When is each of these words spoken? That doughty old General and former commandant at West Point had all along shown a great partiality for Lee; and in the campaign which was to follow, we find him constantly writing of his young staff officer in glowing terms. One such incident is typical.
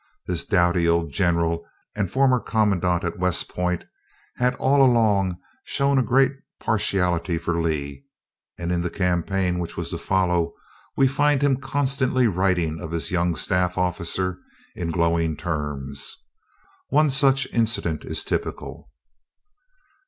That 0.25 0.47
doughty 0.49 0.89
old 0.89 1.11
General 1.11 1.63
and 1.95 2.09
former 2.09 2.39
commandant 2.39 3.03
at 3.03 3.19
West 3.19 3.47
Point 3.49 3.83
had 4.37 4.55
all 4.55 4.81
along 4.83 5.37
shown 5.63 5.99
a 5.99 6.03
great 6.03 6.31
partiality 6.59 7.37
for 7.37 7.61
Lee; 7.61 8.03
and 8.57 8.71
in 8.71 8.81
the 8.81 8.89
campaign 8.89 9.59
which 9.59 9.77
was 9.77 9.91
to 9.91 9.99
follow, 9.99 10.53
we 10.97 11.07
find 11.07 11.43
him 11.43 11.57
constantly 11.61 12.25
writing 12.27 12.81
of 12.81 12.89
his 12.89 13.11
young 13.11 13.35
staff 13.35 13.77
officer 13.77 14.39
in 14.75 14.89
glowing 14.89 15.37
terms. 15.37 16.23
One 16.87 17.11
such 17.11 17.45
incident 17.53 18.03
is 18.03 18.23
typical. 18.23 18.89